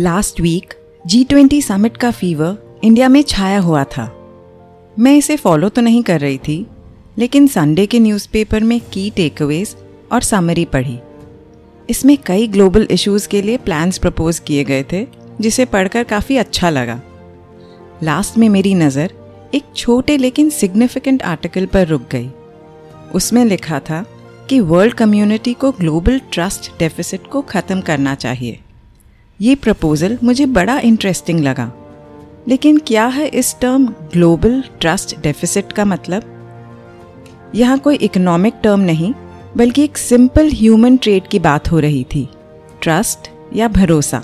[0.00, 0.72] Last week
[1.04, 4.04] G twenty summit का fever India में छाया हुआ था।
[4.96, 6.66] मैं इसे फॉलो तो नहीं कर रही थी,
[7.18, 9.74] लेकिन संडे के न्यूज़पेपर में की टेकअवेज
[10.12, 10.98] और समरी पढ़ी।
[11.88, 15.04] इसमें कई ग्लोबल इश्यूज़ के लिए प्लान्स प्रपोज किए गए थे,
[15.40, 17.00] जिसे पढ़कर काफ़ी अच्छा लगा।
[18.02, 19.12] लास्ट में मेरी नज़र
[19.54, 22.30] एक छोटे लेकिन सिग्निफिकेंट आर्टिकल पर रुक गई।
[23.14, 24.04] उसमें लिखा था
[24.48, 28.58] कि वर्ल्ड कम्युनिटी को ग्लोबल ट्रस्ट डेफिसिट को ख़त्म करना चाहिए।
[29.40, 31.70] ये प्रपोज़ल मुझे बड़ा इंटरेस्टिंग लगा।
[32.48, 36.22] लेकिन क्या है इस टर्म ग्लोबल ट्रस्ट डेफिसिट का मतलब?
[37.54, 39.12] यहाँ कोई इकोनॉमिक टर्म नहीं,
[39.56, 42.28] बल्कि एक सिंपल ह्यूमन ट्रेड की बात हो रही थी
[42.82, 44.22] ट्रस्ट या भरोसा।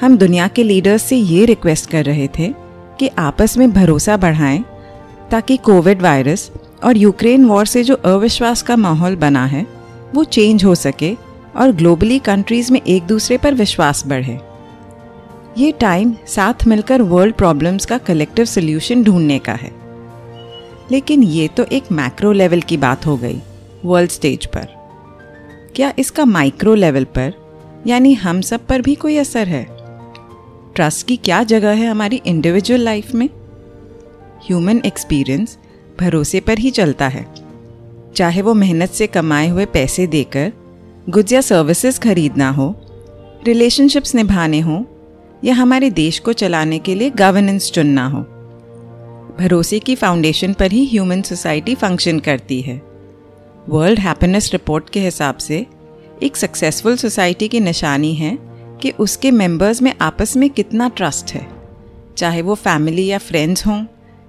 [0.00, 2.48] हम दुनिया के लीडर्स से ये रिक्वेस्ट कर रहे थे
[2.98, 4.62] कि आपस में भरोसा बढ़ाएँ,
[5.30, 6.50] ताकि कोविड वायरस
[6.84, 9.66] और यूक्रेन वॉर से जो अविश्वास का माहौल बना है,
[10.14, 11.14] वो चेंज हो सके
[11.56, 14.40] और ग्लोबली कंट्रीज़ में एक दूसरे पर विश्वास बढ़े।
[15.58, 19.72] ये टाइम साथ मिलकर वर्ल्ड प्रॉब्लम्स का कलेक्टिव सोल्यूशन ढूँढने का है।
[20.92, 23.40] लेकिन ये तो एक मैक्रो लेवल की बात हो गई
[23.84, 24.68] वर्ल्ड स्टेज पर।
[25.74, 27.32] क्या इसका माइक्रो लेवल पर,
[27.86, 29.66] यानी हम सब पर भी कोई असर है?
[30.74, 33.28] ट्रस्ट की क्या जगह है हमारी इंडिविजुअल लाइफ में?
[34.46, 35.58] ह्यूमन एक्सपीरियंस
[36.00, 37.26] भरोसे पर ही चलता है।
[38.16, 40.52] चाहे वो मेहनत से कमाए हुए पैसे देकर
[41.10, 42.74] गुड्स या सर्विसेज़ खरीदना हो
[43.46, 44.84] रिलेशनशिप्स निभाने हो,
[45.44, 48.20] या हमारे देश को चलाने के लिए गवर्नेंस चुनना हो,
[49.38, 52.80] भरोसे की फाउंडेशन पर ही ह्यूमन सोसाइटी फ़ंक्शन करती है।
[53.68, 55.66] वर्ल्ड हैप्पीनेस रिपोर्ट के हिसाब से,
[56.22, 58.38] एक सक्सेसफुल सोसाइटी की निशानी है
[58.82, 61.46] कि उसके मेंबर्स में आपस में कितना ट्रस्ट है।
[62.16, 63.84] चाहे वो फैमिली या फ्रेंड्स हों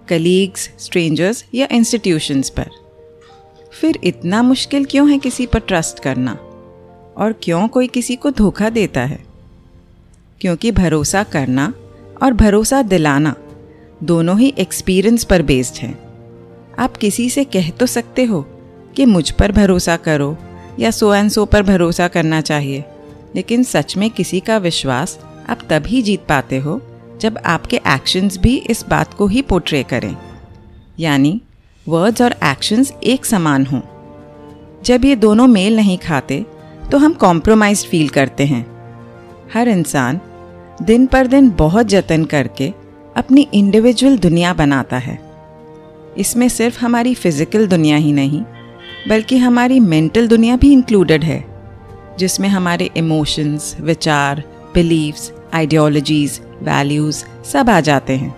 [0.07, 2.69] कलीग्स स्ट्रेंजर्स या इंस्टीट्यूशंस पर।
[3.81, 6.37] फिर इतना मुश्किल क्यों है किसी पर ट्रस्ट करना?
[7.21, 9.23] और क्यों कोई किसी को धोखा देता है?
[10.41, 11.73] क्योंकि भरोसा करना
[12.23, 13.35] और भरोसा दिलाना
[14.03, 15.97] दोनों ही एक्सपीरियंस पर बेस्ड हैं।
[16.79, 18.41] आप किसी से कह तो सकते हो
[18.95, 20.37] कि मुझ पर भरोसा करो
[20.79, 22.83] या सो एंड सो पर भरोसा करना चाहिए,
[23.35, 26.81] लेकिन सच में किसी का विश्वास आप तभी जीत पाते हो
[27.21, 30.15] जब आपके एक्शंस भी इस बात को ही पोट्रे करें।
[30.99, 31.41] यानी
[31.87, 33.81] वर्ड्स और एक्शंस एक समान हों।
[34.83, 36.45] जब ये दोनों मेल नहीं खाते
[36.91, 38.65] तो हम कॉम्प्रोमाइज फील करते हैं।
[39.53, 40.19] हर इंसान
[40.81, 42.73] दिन पर दिन बहुत जतन करके
[43.17, 45.19] अपनी इंडिविजुअल दुनिया बनाता है।
[46.17, 48.41] इसमें सिर्फ़ हमारी फ़िज़िकल दुनिया ही नहीं,
[49.09, 51.43] बल्कि हमारी मेंटल दुनिया भी इंक्लूडेड है,
[52.19, 58.35] जिसमें हमारे इमोशंस विचार बिलीव्स आइडियोलॉजीज वैल्यूज़ सब आ जाते हैं।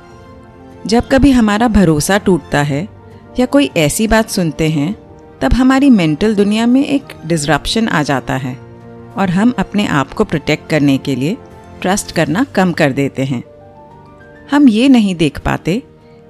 [0.87, 2.87] जब कभी हमारा भरोसा टूटता है
[3.39, 4.95] या कोई ऐसी बात सुनते हैं
[5.43, 8.53] तब हमारी मेंटल दुनिया में एक डिस्ट्रप्शन आ जाता है
[9.17, 11.37] और हम अपने आप को प्रोटेक्ट करने के लिए
[11.81, 13.43] ट्रस्ट करना कम कर देते हैं।
[14.51, 15.81] हम ये नहीं देख पाते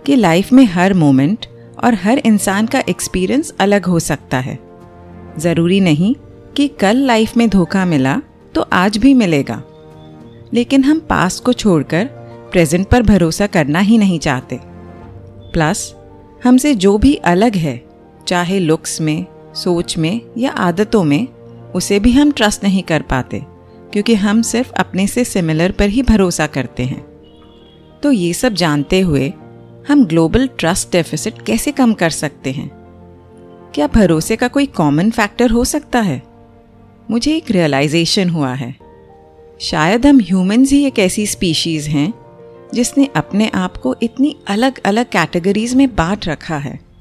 [0.05, 1.45] कि लाइफ में हर मोमेंट
[1.83, 4.57] और हर इंसान का एक्सपीरियंस अलग हो सकता है।
[5.37, 6.15] ज़रूरी नहीं
[6.55, 8.21] कि कल लाइफ में धोखा मिला
[8.55, 9.61] तो आज भी मिलेगा।
[10.53, 12.05] लेकिन हम पास को छोड़कर
[12.51, 14.59] प्रेजेंट पर भरोसा करना ही नहीं चाहते।
[15.53, 15.93] प्लस
[16.43, 17.92] हमसे जो भी अलग है
[18.27, 19.25] चाहे लुक्स में,
[19.55, 21.27] सोच में या आदतों में,
[21.75, 23.45] उसे भी हम ट्रस्ट नहीं कर पाते,
[23.93, 27.01] क्योंकि हम सिर्फ़ अपने से सिमिलर पर ही भरोसा करते हैं।
[28.03, 29.33] तो ये सब जानते हुए,
[29.87, 32.71] हम ग्लोबल ट्रस्ट डेफिसिट कैसे कम कर सकते हैं?
[33.73, 36.23] क्या भरोसे का कोई कॉमन फैक्टर हो सकता है?
[37.11, 38.75] मुझे एक रियलाइजेशन हुआ है।
[39.59, 42.13] शायद हम ह्यूमंस ही एक ऐसी स्पीशीज़ हैं,
[42.73, 46.92] जिसने अपने आप को इतनी अलग अलग कैटेगरीज में बांट रखा है।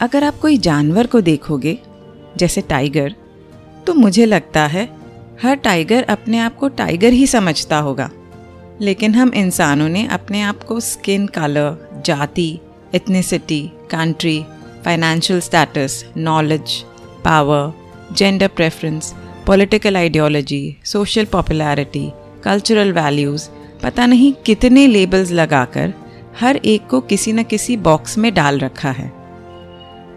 [0.00, 1.78] अगर आप कोई जानवर को देखोगे,
[2.36, 3.14] जैसे टाइगर
[3.86, 4.88] तो मुझे लगता है
[5.42, 8.10] हर टाइगर अपने आप को टाइगर ही समझता होगा।
[8.80, 12.60] लेकिन हम इंसानों ने अपने आप को स्किन कलर जाति
[12.94, 14.44] ethnicity country
[14.84, 16.82] financial status knowledge
[17.24, 17.72] power
[18.14, 19.14] gender preference
[19.46, 22.10] political ideology social popularity
[22.44, 23.48] cultural values
[23.82, 25.94] पता नहीं कितने लेबल्स लगाकर
[26.40, 29.25] हर एक को किसी न किसी बॉक्स में डाल रखा है।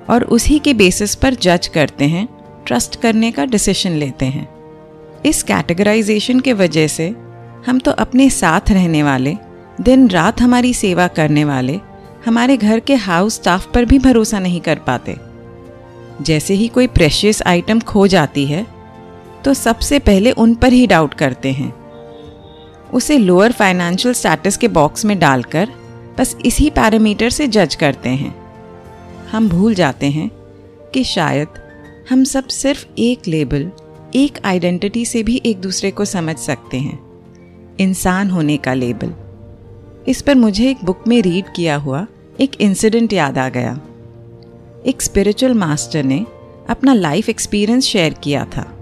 [0.10, 2.28] और उसी के बेसिस पर जज करते हैं
[2.68, 4.48] ट्रस्ट करने का डिसीशन लेते हैं।
[5.26, 7.08] इस कैटेगराइजेशन के वजह से
[7.68, 9.36] हम तो अपने साथ रहने वाले,
[9.82, 11.80] दिन रात हमारी सेवा करने वाले,
[12.26, 15.18] हमारे घर के हाउस स्टाफ पर भी भरोसा नहीं कर पाते।
[16.22, 18.66] जैसे ही कोई प्रेशियस आइटम खो जाती है
[19.46, 21.74] तो सबसे पहले उन पर ही डाउट करते हैं।
[22.94, 25.70] उसे लोअर फाइनेंशियल स्टेटस के बॉक्स में डालकर
[26.18, 28.34] बस इसी पैरामीटर से जज करते हैं।
[29.32, 30.32] हम भूल जाते हैं
[30.94, 31.48] कि शायद
[32.10, 33.72] हम सब सिर्फ़ एक लेबल,
[34.16, 37.00] एक आइडेंटिटी से भी एक दूसरे को समझ सकते हैं।
[37.80, 39.14] इंसान होने का लेबल।
[40.08, 42.08] इस पर मुझे एक बुक में रीड किया हुआ
[42.40, 43.82] एक इंसिडेंट याद आ गया।
[44.86, 46.26] एक स्पिरिचुअल मास्टर ने
[46.70, 48.78] अपना लाइफ एक्सपीरियंस शेयर किया था।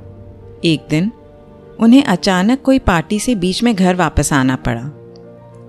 [0.66, 1.12] एक दिन,
[1.80, 4.84] उन्हें अचानक कोई पार्टी से बीच में घर वापस आना पड़ा।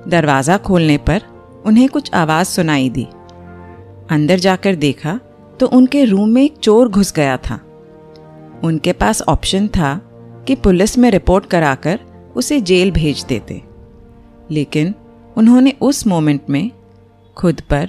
[0.08, 1.22] दरवाज़ा खोलने पर
[1.66, 3.06] उन्हें कुछ आवाज़ सुनाई दी।
[4.10, 5.20] अंदर जाकर देखा
[5.60, 7.60] तो उनके रूम में एक चोर घुस गया था।
[8.64, 10.00] उनके पास ऑप्शन था
[10.46, 12.00] कि पुलिस में रिपोर्ट कराकर
[12.37, 13.62] उसे जेल भेज देते।
[14.50, 14.94] लेकिन
[15.37, 16.70] उन्होंने उस मोमेंट में
[17.37, 17.88] खुद पर,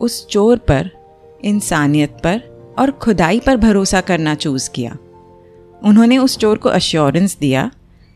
[0.00, 0.90] उस चोर पर,
[1.44, 2.42] इंसानियत पर
[2.78, 4.96] और खुदाई पर भरोसा करना चूज़ किया।
[5.84, 7.70] उन्होंने उस चोर को अश्योरेंस दिया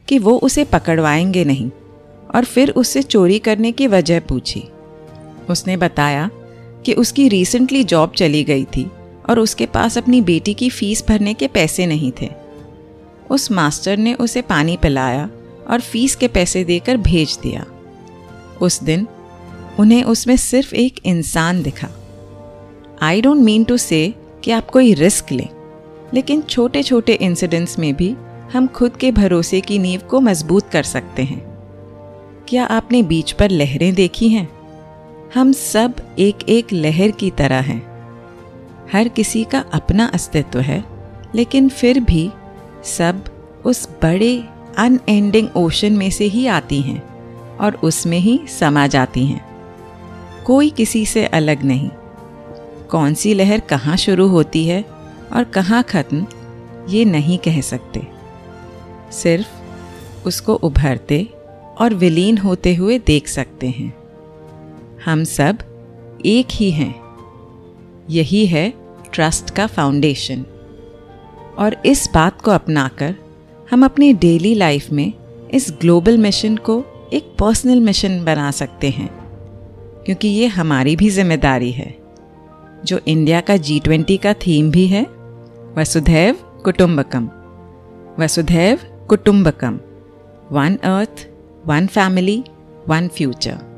[0.09, 1.71] कि वो उसे पकड़वाएँगे नहीं
[2.35, 4.69] और फिर उससे चोरी करने की वजह पूछी।
[5.51, 6.31] उसने बताया
[6.85, 8.91] कि उसकी रिसेंटली जॉब चली गई थी
[9.31, 12.29] और उसके पास अपनी बेटी की फ़ीस भरने के पैसे नहीं थे।
[13.31, 15.29] उस मास्टर ने उसे पानी पिलाया
[15.71, 17.65] और फ़ीस के पैसे देकर भेज दिया।
[18.63, 19.07] उस दिन
[19.79, 21.89] उन्हें उसमें सिर्फ़ एक इंसान दिखा।
[23.03, 24.15] आई डोंट मीन टू से
[24.45, 25.49] कि आप कोई रिस्क लें,
[26.15, 28.15] लेकिन छोटे छोटे इंसिडेंट्स में भी
[28.53, 31.41] हम खुद के भरोसे की नींव को मज़बूत कर सकते हैं।
[32.49, 34.49] क्या आपने बीच पर लहरें देखी हैं?
[35.35, 37.83] हम सब एक एक लहर की तरह हैं।
[38.93, 40.85] हर किसी का अपना अस्तित्व है,
[41.35, 42.31] लेकिन फिर भी
[42.85, 43.25] सब
[43.65, 44.45] उस बड़े
[44.79, 47.03] अनएंडिंग ओशन में से ही आती हैं
[47.57, 49.45] और उसमें ही समा जाती हैं।
[50.45, 51.91] कोई किसी से अलग नहीं।
[52.91, 54.85] कौन सी लहर कहाँ शुरू होती है
[55.33, 56.27] और कहाँ ख़त्म,
[56.89, 58.07] ये नहीं कह सकते।
[59.13, 61.29] सिर्फ़ उसको उभरते
[61.81, 64.04] और विलीन होते हुए देख सकते हैं।
[65.05, 65.59] हम सब
[66.27, 66.95] एक ही हैं।
[68.11, 68.73] यही है
[69.13, 70.45] ट्रस्ट का फाउंडेशन
[71.59, 73.15] और इस बात को अपनाकर
[73.71, 75.13] हम अपनी डेली लाइफ में
[75.51, 79.09] इस ग्लोबल मिशन को एक पर्सनल मिशन बना सकते हैं।
[80.05, 81.95] क्योंकि ये हमारी भी ज़िम्मेदारी है।
[82.85, 85.03] जो इंडिया का जी ट्वेंटी का थीम भी है,
[85.79, 86.35] वसुधैव
[86.65, 87.31] कुटुंबकम।
[88.19, 88.79] वसुधैव
[89.09, 89.81] कुटुंबकम।
[90.53, 91.29] One earth
[91.67, 92.45] one family
[92.89, 93.74] one future